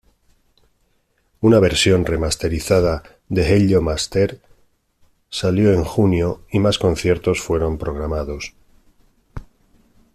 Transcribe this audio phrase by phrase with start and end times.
[1.41, 4.41] Una versión remasterizada de Hello Master
[5.29, 8.55] salió en junio, y más conciertos fueron programados.